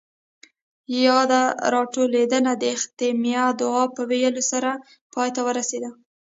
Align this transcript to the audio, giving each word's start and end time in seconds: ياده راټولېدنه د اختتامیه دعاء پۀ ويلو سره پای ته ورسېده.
ياده 1.05 1.41
راټولېدنه 1.73 2.51
د 2.61 2.63
اختتامیه 2.75 3.45
دعاء 3.61 3.87
پۀ 3.95 4.01
ويلو 4.09 4.43
سره 4.51 4.71
پای 5.13 5.29
ته 5.35 5.41
ورسېده. 5.47 5.89